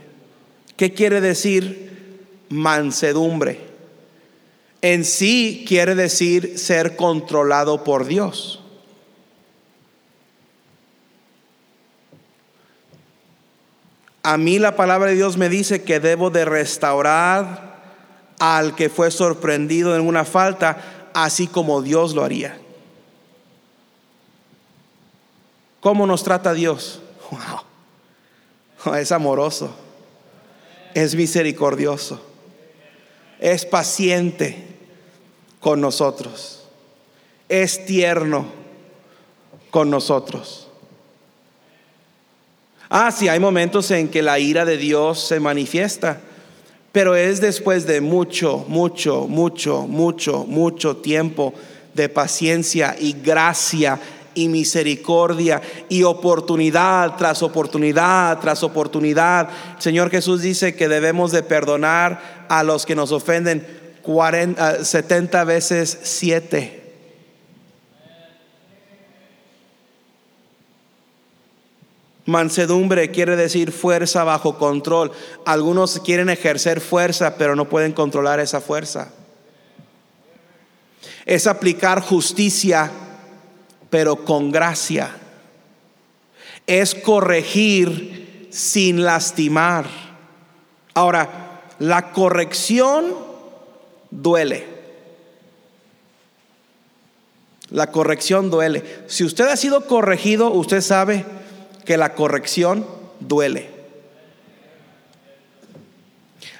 [0.77, 1.91] ¿Qué quiere decir
[2.49, 3.59] mansedumbre?
[4.83, 8.64] En sí quiere decir ser controlado por Dios.
[14.25, 17.75] A mí la palabra de Dios me dice que debo de restaurar
[18.39, 22.59] al que fue sorprendido en una falta, así como Dios lo haría.
[25.81, 27.01] ¿Cómo nos trata Dios?
[28.85, 28.97] Wow.
[28.97, 29.75] Es amoroso,
[30.93, 32.21] es misericordioso,
[33.41, 34.63] es paciente
[35.59, 36.67] con nosotros,
[37.49, 38.47] es tierno
[39.71, 40.64] con nosotros.
[42.97, 46.21] Ah, sí, hay momentos en que la ira de Dios se manifiesta,
[46.93, 51.53] pero es después de mucho, mucho, mucho, mucho, mucho tiempo
[51.93, 53.99] de paciencia y gracia
[54.33, 59.49] y misericordia y oportunidad tras oportunidad tras oportunidad.
[59.81, 63.67] Señor Jesús dice que debemos de perdonar a los que nos ofenden
[64.05, 66.84] 70 veces 7.
[72.27, 75.13] Mansedumbre quiere decir fuerza bajo control.
[75.45, 79.13] Algunos quieren ejercer fuerza, pero no pueden controlar esa fuerza.
[81.27, 82.91] Es aplicar justicia,
[83.91, 85.11] pero con gracia.
[86.67, 89.87] Es corregir sin lastimar.
[90.95, 93.15] Ahora, la corrección
[94.11, 94.67] duele.
[97.69, 99.05] La corrección duele.
[99.09, 101.27] Si usted ha sido corregido, usted sabe
[101.85, 102.87] que la corrección
[103.21, 103.71] duele.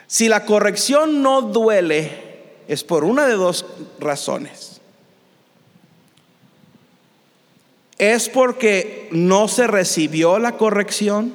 [0.07, 2.35] Si la corrección no duele,
[2.69, 3.67] es por una de dos
[3.99, 4.81] razones.
[7.99, 11.33] Es porque no se recibió la corrección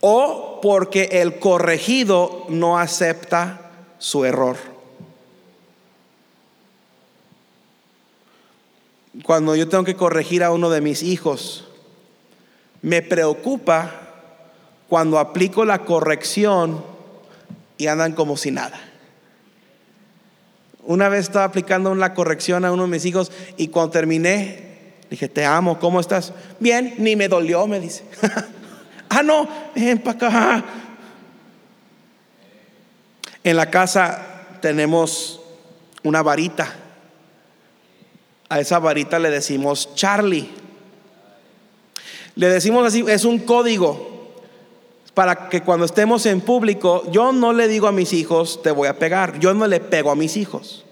[0.00, 4.69] o porque el corregido no acepta su error.
[9.24, 11.68] Cuando yo tengo que corregir a uno de mis hijos,
[12.82, 13.92] me preocupa
[14.88, 16.84] cuando aplico la corrección
[17.76, 18.80] y andan como si nada.
[20.82, 25.28] Una vez estaba aplicando una corrección a uno de mis hijos y cuando terminé, dije,
[25.28, 26.32] te amo, ¿cómo estás?
[26.58, 28.04] Bien, ni me dolió, me dice.
[29.10, 30.64] ah, no, ven para acá.
[33.44, 35.40] En la casa tenemos
[36.02, 36.79] una varita
[38.50, 40.50] a esa varita le decimos Charlie.
[42.34, 44.34] Le decimos así, es un código
[45.14, 48.88] para que cuando estemos en público, yo no le digo a mis hijos, te voy
[48.88, 49.38] a pegar.
[49.38, 50.84] Yo no le pego a mis hijos.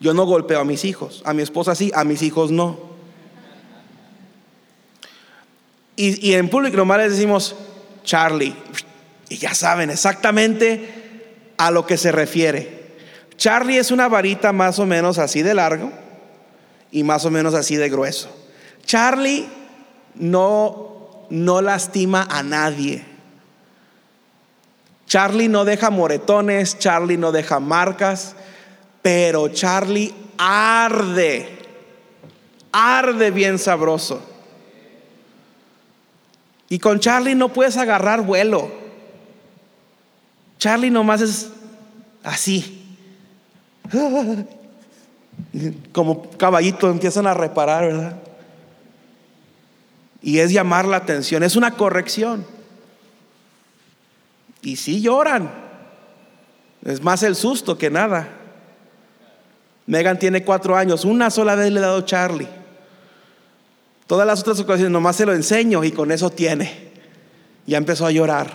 [0.00, 1.22] Yo no golpeo a mis hijos.
[1.24, 2.78] A mi esposa sí, a mis hijos no.
[5.94, 7.54] Y, y en público nomás les decimos
[8.02, 8.56] Charlie.
[9.28, 12.96] Y ya saben exactamente a lo que se refiere.
[13.36, 16.05] Charlie es una varita más o menos así de largo
[16.90, 18.28] y más o menos así de grueso.
[18.84, 19.46] Charlie
[20.14, 23.04] no, no lastima a nadie.
[25.06, 28.34] Charlie no deja moretones, Charlie no deja marcas,
[29.02, 31.58] pero Charlie arde,
[32.72, 34.20] arde bien sabroso.
[36.68, 38.70] Y con Charlie no puedes agarrar vuelo.
[40.58, 41.50] Charlie nomás es
[42.24, 42.98] así.
[45.92, 48.16] Como caballito empiezan a reparar, ¿verdad?
[50.22, 52.44] Y es llamar la atención, es una corrección.
[54.62, 55.66] Y si lloran.
[56.84, 58.28] Es más el susto que nada.
[59.86, 62.48] Megan tiene cuatro años, una sola vez le he dado Charlie.
[64.06, 66.92] Todas las otras ocasiones nomás se lo enseño y con eso tiene.
[67.66, 68.52] Ya empezó a llorar.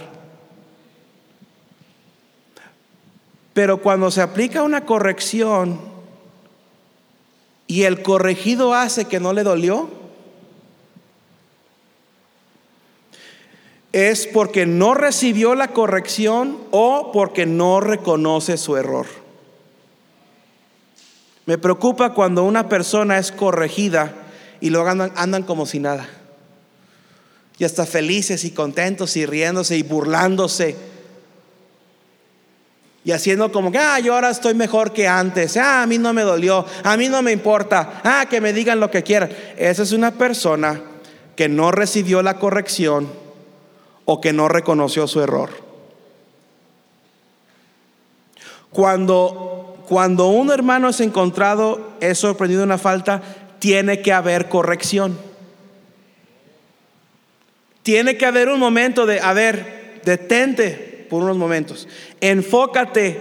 [3.53, 5.90] Pero cuando se aplica una corrección
[7.71, 9.89] y el corregido hace que no le dolió,
[13.93, 19.05] es porque no recibió la corrección o porque no reconoce su error.
[21.45, 24.15] Me preocupa cuando una persona es corregida
[24.59, 26.09] y luego andan, como si nada.
[27.57, 30.75] Y hasta felices y contentos y riéndose y burlándose.
[33.03, 35.57] Y haciendo como que, ah, yo ahora estoy mejor que antes.
[35.57, 36.65] Ah, a mí no me dolió.
[36.83, 38.01] A mí no me importa.
[38.03, 39.31] Ah, que me digan lo que quieran.
[39.57, 40.81] Esa es una persona
[41.35, 43.09] que no recibió la corrección
[44.05, 45.49] o que no reconoció su error.
[48.69, 53.21] Cuando, cuando un hermano es encontrado, es sorprendido una falta,
[53.57, 55.17] tiene que haber corrección.
[57.81, 61.89] Tiene que haber un momento de, a ver, detente por unos momentos.
[62.21, 63.19] Enfócate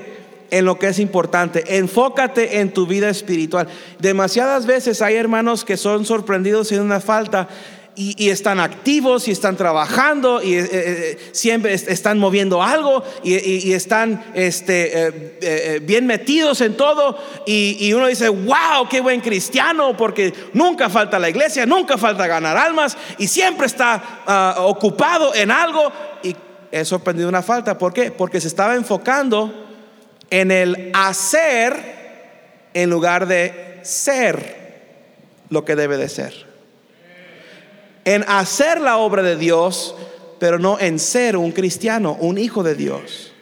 [0.52, 1.76] en lo que es importante.
[1.76, 3.66] Enfócate en tu vida espiritual.
[3.98, 7.48] Demasiadas veces hay hermanos que son sorprendidos en una falta
[7.96, 14.24] y, están activos y están trabajando y eh, eh, siempre están moviendo algo y, están
[14.34, 15.08] este,
[15.40, 21.18] eh, bien metidos en todo y, uno dice, wow, qué buen cristiano porque nunca falta
[21.18, 26.36] la iglesia, nunca falta ganar almas y siempre está ah, ocupado en algo y
[26.72, 27.78] he sorprendido una falta.
[27.78, 28.10] ¿Por qué?
[28.10, 29.68] Porque se estaba enfocando
[30.30, 32.00] en el hacer
[32.74, 34.60] en lugar de ser
[35.48, 36.50] lo que debe de ser
[38.04, 39.94] en hacer la obra de Dios,
[40.38, 43.32] pero no en ser un cristiano, un hijo de Dios.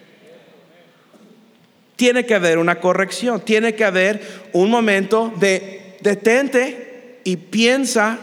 [1.95, 4.21] Tiene que haber una corrección, tiene que haber
[4.53, 8.19] un momento de detente y piensa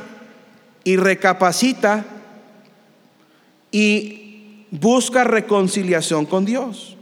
[0.84, 2.04] y recapacita
[3.70, 4.25] y
[4.70, 6.96] busca reconciliación con Dios.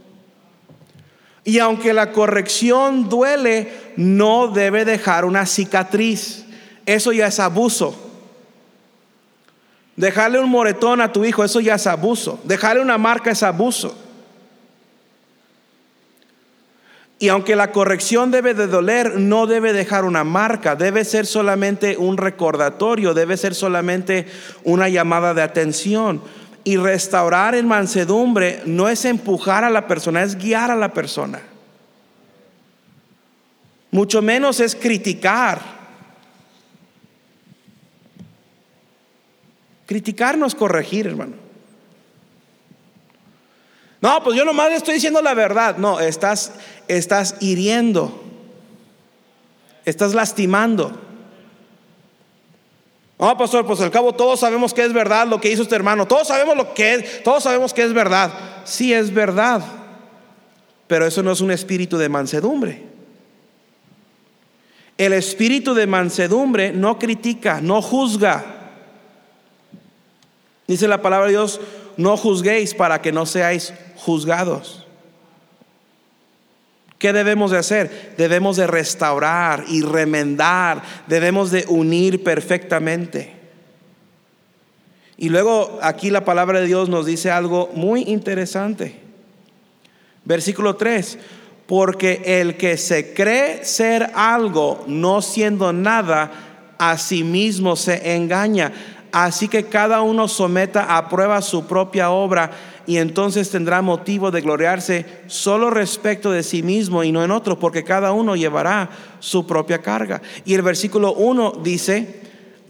[1.43, 6.45] Y aunque la corrección duele, no debe dejar una cicatriz.
[6.85, 7.95] Eso ya es abuso.
[9.95, 12.39] Dejarle un moretón a tu hijo, eso ya es abuso.
[12.43, 13.95] Dejarle una marca es abuso.
[17.17, 21.95] Y aunque la corrección debe de doler, no debe dejar una marca, debe ser solamente
[21.95, 24.27] un recordatorio, debe ser solamente
[24.65, 26.21] una llamada de atención.
[26.65, 31.39] Y restaurar en mansedumbre no es empujar a la persona, es guiar a la persona.
[33.91, 35.61] Mucho menos es criticar.
[39.85, 41.33] Criticarnos, corregir, hermano.
[44.01, 45.77] No, pues yo nomás le estoy diciendo la verdad.
[45.77, 46.53] No, estás,
[46.87, 48.23] estás hiriendo.
[49.85, 51.04] Estás lastimando.
[53.17, 56.05] No, pastor, pues al cabo todos sabemos que es verdad lo que hizo este hermano.
[56.05, 58.31] Todos sabemos lo que es, todos sabemos que es verdad.
[58.65, 59.61] Sí es verdad.
[60.87, 62.83] Pero eso no es un espíritu de mansedumbre.
[64.97, 68.45] El espíritu de mansedumbre no critica, no juzga.
[70.67, 71.59] Dice la palabra de Dios,
[71.97, 74.84] no juzguéis para que no seáis juzgados.
[76.97, 78.15] ¿Qué debemos de hacer?
[78.17, 83.33] Debemos de restaurar y remendar, debemos de unir perfectamente.
[85.17, 88.99] Y luego aquí la palabra de Dios nos dice algo muy interesante.
[90.23, 91.19] Versículo 3,
[91.67, 96.31] porque el que se cree ser algo no siendo nada,
[96.77, 98.73] a sí mismo se engaña.
[99.11, 102.51] Así que cada uno someta a prueba su propia obra
[102.87, 107.59] y entonces tendrá motivo de gloriarse solo respecto de sí mismo y no en otro,
[107.59, 110.21] porque cada uno llevará su propia carga.
[110.45, 112.21] Y el versículo 1 dice,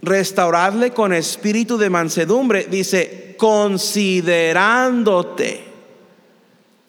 [0.02, 5.64] restauradle con espíritu de mansedumbre, dice, considerándote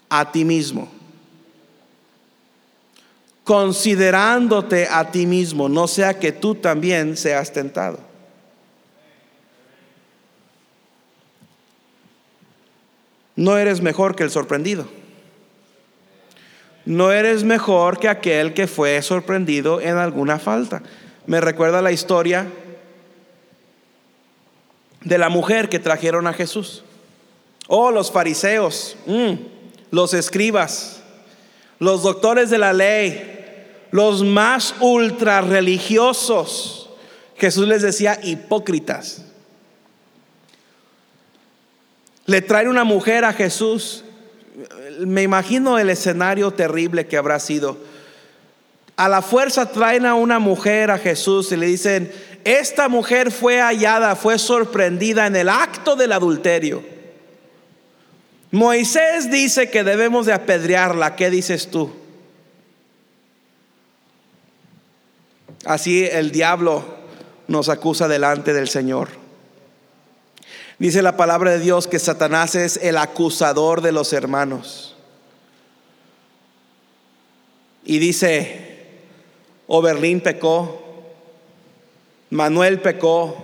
[0.09, 0.95] a ti mismo.
[3.43, 8.06] considerándote a ti mismo, no sea que tú también seas tentado.
[13.37, 14.87] No eres mejor que el sorprendido.
[16.85, 20.81] No eres mejor que aquel que fue sorprendido en alguna falta.
[21.27, 22.47] Me recuerda la historia
[25.03, 26.83] de la mujer que trajeron a Jesús.
[27.67, 29.33] Oh, los fariseos, mm,
[29.91, 31.03] los escribas,
[31.77, 36.89] los doctores de la ley, los más ultra religiosos.
[37.35, 39.26] Jesús les decía hipócritas.
[42.27, 44.03] Le traen una mujer a Jesús.
[44.99, 47.77] Me imagino el escenario terrible que habrá sido.
[48.97, 52.11] A la fuerza traen a una mujer a Jesús y le dicen,
[52.43, 56.83] esta mujer fue hallada, fue sorprendida en el acto del adulterio.
[58.51, 61.15] Moisés dice que debemos de apedrearla.
[61.15, 61.93] ¿Qué dices tú?
[65.65, 66.83] Así el diablo
[67.47, 69.26] nos acusa delante del Señor.
[70.79, 74.95] Dice la palabra de Dios que Satanás es el acusador de los hermanos.
[77.83, 78.89] Y dice,
[79.65, 80.83] Oberlín pecó,
[82.29, 83.35] Manuel pecó,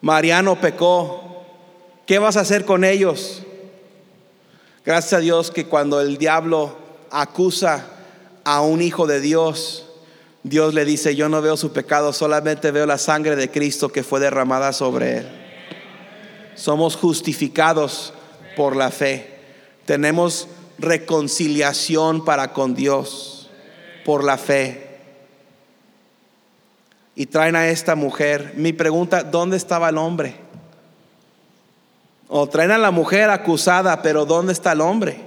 [0.00, 1.44] Mariano pecó.
[2.06, 3.42] ¿Qué vas a hacer con ellos?
[4.84, 6.76] Gracias a Dios que cuando el diablo
[7.10, 7.86] acusa
[8.42, 9.86] a un hijo de Dios,
[10.42, 14.02] Dios le dice, yo no veo su pecado, solamente veo la sangre de Cristo que
[14.02, 15.39] fue derramada sobre él.
[16.54, 18.12] Somos justificados
[18.56, 19.38] por la fe.
[19.86, 20.48] Tenemos
[20.78, 23.50] reconciliación para con Dios
[24.04, 24.88] por la fe.
[27.14, 28.54] Y traen a esta mujer.
[28.56, 30.36] Mi pregunta, ¿dónde estaba el hombre?
[32.28, 35.18] O traen a la mujer acusada, pero ¿dónde está el hombre?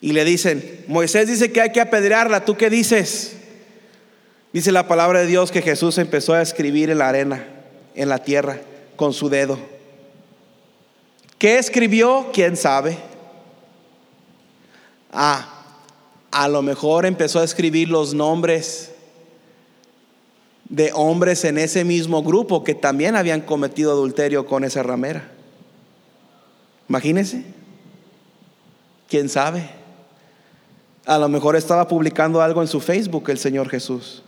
[0.00, 3.36] Y le dicen, Moisés dice que hay que apedrearla, ¿tú qué dices?
[4.52, 7.46] Dice la palabra de Dios que Jesús empezó a escribir en la arena,
[8.00, 8.58] en la tierra,
[8.96, 9.58] con su dedo.
[11.38, 12.30] ¿Qué escribió?
[12.32, 12.96] ¿Quién sabe?
[15.12, 15.64] Ah,
[16.30, 18.92] a lo mejor empezó a escribir los nombres
[20.70, 25.30] de hombres en ese mismo grupo que también habían cometido adulterio con esa ramera.
[26.88, 27.44] Imagínense.
[29.08, 29.68] ¿Quién sabe?
[31.04, 34.22] A lo mejor estaba publicando algo en su Facebook el Señor Jesús.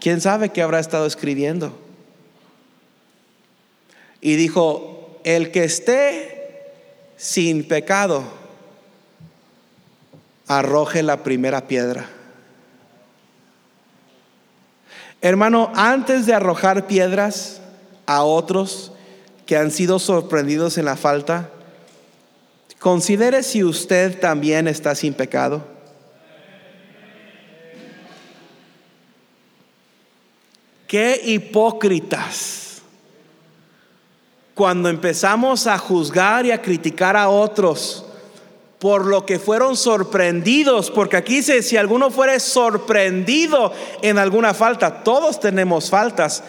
[0.00, 1.85] ¿Quién sabe qué habrá estado escribiendo?
[4.26, 6.72] Y dijo, el que esté
[7.16, 8.24] sin pecado,
[10.48, 12.08] arroje la primera piedra.
[15.20, 17.60] Hermano, antes de arrojar piedras
[18.06, 18.90] a otros
[19.46, 21.50] que han sido sorprendidos en la falta,
[22.78, 25.66] Considere si usted también está sin pecado.
[30.86, 32.65] Qué hipócritas
[34.56, 38.06] cuando empezamos a juzgar y a criticar a otros
[38.78, 45.04] por lo que fueron sorprendidos, porque aquí dice, si alguno fuere sorprendido en alguna falta,
[45.04, 46.42] todos tenemos faltas,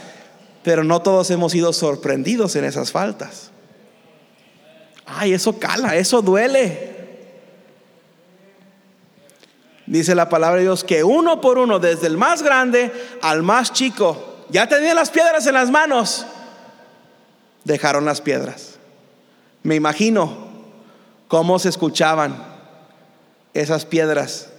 [0.64, 3.52] pero no todos hemos sido sorprendidos en esas faltas.
[5.06, 6.96] Ay, eso cala, eso duele.
[9.86, 12.90] Dice la palabra de Dios que uno por uno, desde el más grande
[13.22, 16.26] al más chico, ya tenían las piedras en las manos,
[17.68, 18.78] dejaron las piedras.
[19.62, 20.48] Me imagino
[21.28, 22.44] cómo se escuchaban
[23.54, 24.50] esas piedras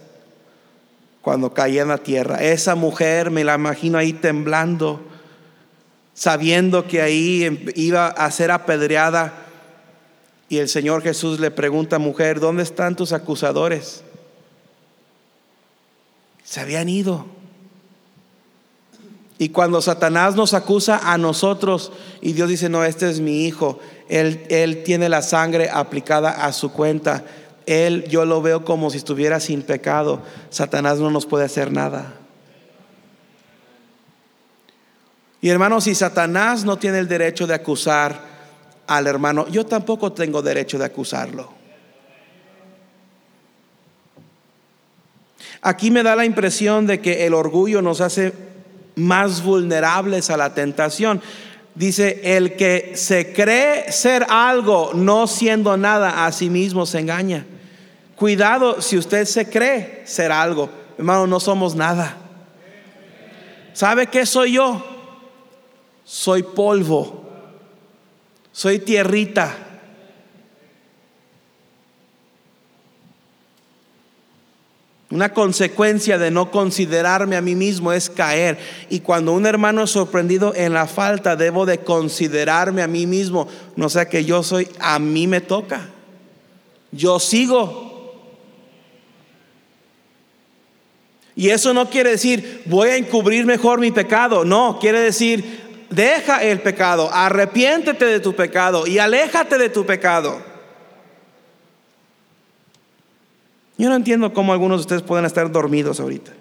[1.22, 2.42] cuando caían a tierra.
[2.42, 5.00] Esa mujer me la imagino ahí temblando,
[6.14, 9.46] sabiendo que ahí iba a ser apedreada
[10.50, 14.02] y el Señor Jesús le pregunta, mujer, ¿dónde están tus acusadores?
[16.44, 17.37] Se habían ido.
[19.38, 23.78] Y cuando Satanás nos acusa a nosotros y Dios dice, no, este es mi hijo,
[24.08, 27.24] él, él tiene la sangre aplicada a su cuenta,
[27.64, 32.14] él yo lo veo como si estuviera sin pecado, Satanás no nos puede hacer nada.
[35.40, 38.38] Y hermanos, si Satanás no tiene el derecho de acusar,
[38.88, 41.52] al hermano, yo tampoco tengo derecho de acusarlo.
[45.60, 48.47] Aquí me da la impresión de que el orgullo nos hace
[48.98, 51.22] más vulnerables a la tentación.
[51.74, 57.46] Dice, el que se cree ser algo no siendo nada, a sí mismo se engaña.
[58.16, 60.68] Cuidado si usted se cree ser algo.
[60.98, 62.16] Hermano, no somos nada.
[63.72, 64.84] ¿Sabe qué soy yo?
[66.04, 67.28] Soy polvo
[68.58, 69.56] soy tierrita.
[75.10, 78.58] Una consecuencia de no considerarme a mí mismo es caer.
[78.90, 83.48] Y cuando un hermano es sorprendido en la falta, debo de considerarme a mí mismo.
[83.74, 85.88] No sea que yo soy, a mí me toca.
[86.92, 87.88] Yo sigo.
[91.34, 94.44] Y eso no quiere decir voy a encubrir mejor mi pecado.
[94.44, 100.47] No, quiere decir deja el pecado, arrepiéntete de tu pecado y aléjate de tu pecado.
[103.78, 106.32] Yo no entiendo cómo algunos de ustedes pueden estar dormidos ahorita.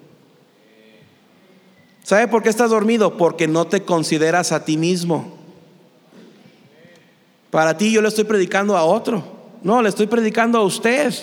[2.02, 3.16] ¿Sabe por qué estás dormido?
[3.16, 5.38] Porque no te consideras a ti mismo.
[7.50, 9.22] Para ti yo le estoy predicando a otro.
[9.62, 11.14] No, le estoy predicando a usted.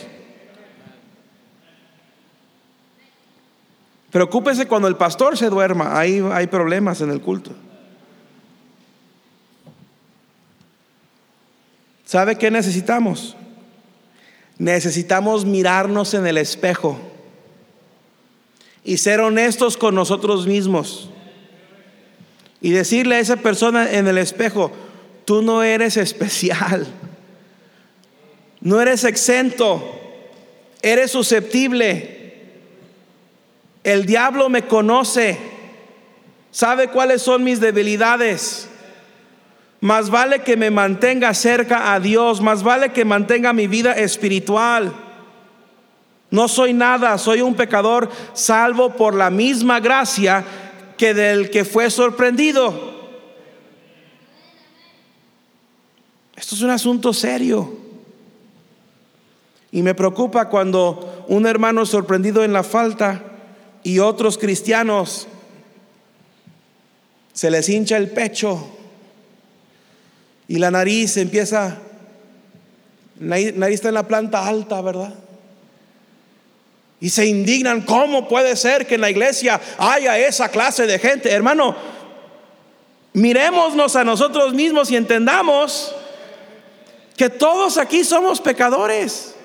[4.10, 6.00] Preocúpese cuando el pastor se duerma.
[6.00, 7.52] Ahí hay problemas en el culto.
[12.06, 13.36] ¿Sabe qué necesitamos?
[14.58, 16.98] Necesitamos mirarnos en el espejo
[18.84, 21.10] y ser honestos con nosotros mismos.
[22.62, 24.72] Y decirle a esa persona en el espejo,
[25.26, 26.88] tú no eres especial,
[28.62, 29.84] no eres exento,
[30.82, 32.34] eres susceptible.
[33.84, 35.38] El diablo me conoce,
[36.50, 38.70] sabe cuáles son mis debilidades.
[39.82, 44.94] Más vale que me mantenga cerca a Dios, más vale que mantenga mi vida espiritual.
[46.32, 50.44] No soy nada, soy un pecador salvo por la misma gracia
[50.98, 52.96] que del que fue sorprendido.
[56.36, 57.78] Esto es un asunto serio.
[59.72, 63.24] Y me preocupa cuando un hermano sorprendido en la falta
[63.84, 65.28] y otros cristianos
[67.34, 68.70] se les hincha el pecho
[70.48, 71.78] y la nariz empieza,
[73.20, 75.14] la nariz está en la planta alta, ¿verdad?
[77.00, 81.32] Y se indignan, ¿cómo puede ser que en la iglesia haya esa clase de gente?
[81.32, 81.76] Hermano,
[83.14, 85.94] miremosnos a nosotros mismos y entendamos
[87.18, 89.36] que todos aquí somos pecadores.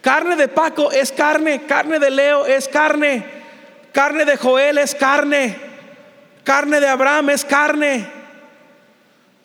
[0.00, 3.24] Carne de Paco es carne, carne de Leo es carne,
[3.92, 5.56] carne de Joel es carne,
[6.42, 8.21] carne de Abraham es carne.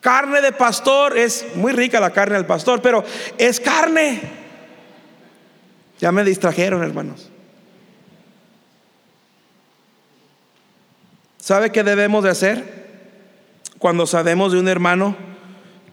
[0.07, 3.03] Carne de pastor, es muy rica la carne del pastor, pero
[3.37, 4.21] es carne.
[5.99, 7.29] Ya me distrajeron, hermanos.
[11.35, 12.87] ¿Sabe qué debemos de hacer
[13.79, 15.17] cuando sabemos de un hermano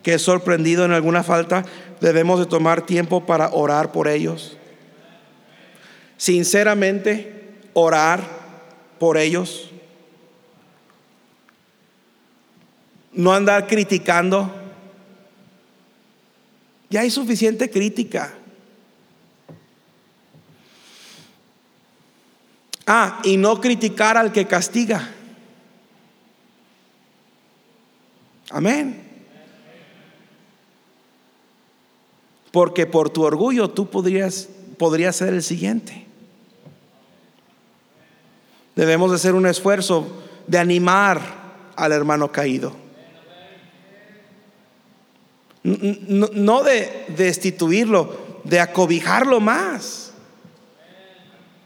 [0.04, 1.64] que es sorprendido en alguna falta?
[2.00, 4.56] Debemos de tomar tiempo para orar por ellos.
[6.18, 8.20] Sinceramente, orar
[9.00, 9.72] por ellos.
[13.14, 14.52] No andar criticando.
[16.90, 18.34] Ya hay suficiente crítica.
[22.86, 25.10] Ah, y no criticar al que castiga.
[28.50, 29.02] Amén.
[32.52, 34.48] Porque por tu orgullo tú podrías,
[35.12, 36.06] ser el siguiente.
[38.76, 41.20] Debemos de hacer un esfuerzo de animar
[41.74, 42.83] al hermano caído
[45.64, 50.12] no de destituirlo, de acobijarlo más,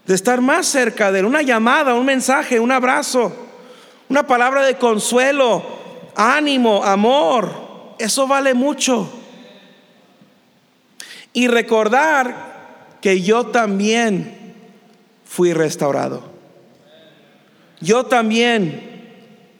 [0.06, 3.32] de estar más cerca de él, una llamada, un mensaje, un abrazo,
[4.08, 5.62] una palabra de consuelo,
[6.14, 9.10] ánimo, amor, eso vale mucho.
[11.32, 14.54] Y recordar que yo también
[15.24, 16.22] fui restaurado.
[17.80, 18.97] Yo también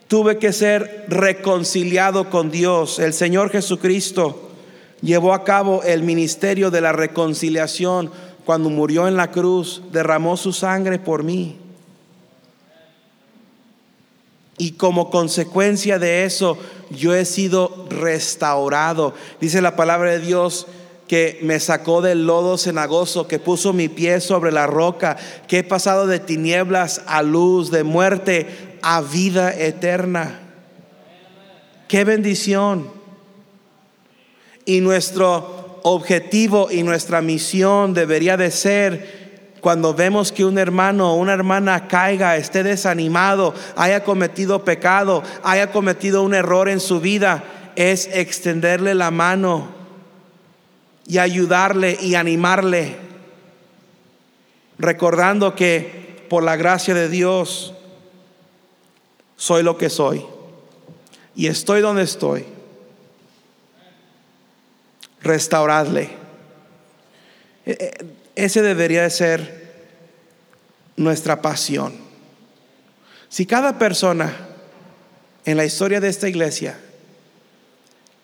[0.09, 2.97] tuve que ser reconciliado con Dios.
[2.97, 4.49] El Señor Jesucristo
[5.01, 8.11] llevó a cabo el ministerio de la reconciliación
[8.43, 11.57] cuando murió en la cruz, derramó su sangre por mí.
[14.57, 16.57] Y como consecuencia de eso,
[16.89, 19.13] yo he sido restaurado.
[19.39, 20.65] Dice la palabra de Dios
[21.07, 25.63] que me sacó del lodo cenagoso, que puso mi pie sobre la roca, que he
[25.63, 30.39] pasado de tinieblas a luz, de muerte a vida eterna.
[31.87, 32.91] Qué bendición.
[34.65, 39.19] Y nuestro objetivo y nuestra misión debería de ser
[39.61, 45.71] cuando vemos que un hermano o una hermana caiga, esté desanimado, haya cometido pecado, haya
[45.71, 47.43] cometido un error en su vida,
[47.75, 49.69] es extenderle la mano
[51.05, 52.95] y ayudarle y animarle,
[54.77, 57.73] recordando que por la gracia de Dios
[59.39, 60.25] soy lo que soy
[61.33, 62.45] y estoy donde estoy.
[65.21, 66.09] Restauradle.
[67.65, 69.85] Eh, eh, Ese debería de ser
[70.97, 71.93] nuestra pasión.
[73.29, 74.35] Si cada persona
[75.45, 76.77] en la historia de esta iglesia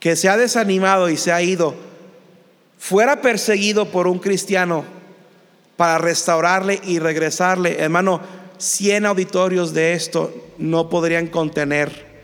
[0.01, 1.75] que se ha desanimado y se ha ido
[2.77, 4.83] fuera perseguido por un cristiano
[5.77, 12.15] para restaurarle y regresarle, hermano, 100 auditorios de esto no podrían contener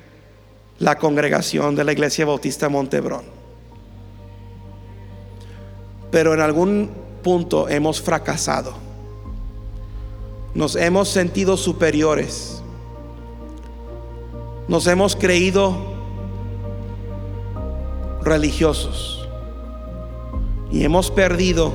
[0.80, 3.24] la congregación de la Iglesia Bautista Montebrón.
[6.10, 6.92] Pero en algún
[7.24, 8.74] punto hemos fracasado.
[10.54, 12.62] Nos hemos sentido superiores.
[14.68, 15.76] Nos hemos creído
[18.24, 19.28] religiosos.
[20.72, 21.74] Y hemos perdido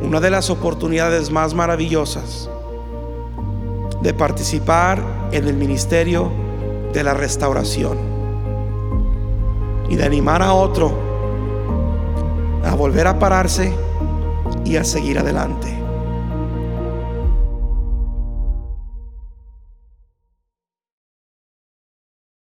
[0.00, 2.48] una de las oportunidades más maravillosas
[4.02, 6.30] de participar en el ministerio
[6.92, 7.98] de la restauración
[9.88, 10.92] y de animar a otro
[12.64, 13.72] a volver a pararse
[14.64, 15.81] y a seguir adelante.